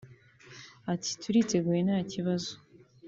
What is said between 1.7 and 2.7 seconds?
nta kibazo